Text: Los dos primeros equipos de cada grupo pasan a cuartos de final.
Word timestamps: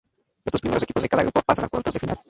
Los 0.45 0.51
dos 0.53 0.61
primeros 0.61 0.81
equipos 0.81 1.03
de 1.03 1.09
cada 1.09 1.21
grupo 1.21 1.43
pasan 1.45 1.65
a 1.65 1.69
cuartos 1.69 1.93
de 1.93 1.99
final. 1.99 2.17